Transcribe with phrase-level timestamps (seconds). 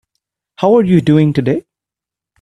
[0.55, 1.63] How are you doing today?